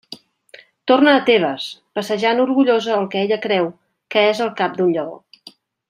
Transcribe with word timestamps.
Torna 0.91 1.11
a 1.17 1.19
Tebes, 1.27 1.67
passejant 1.99 2.41
orgullosa 2.47 2.97
el 2.97 3.05
que 3.13 3.23
ella 3.27 3.41
creu 3.47 3.71
que 4.17 4.25
és 4.31 4.43
el 4.47 4.55
cap 4.63 4.79
d'un 4.81 4.99
lleó. 4.99 5.19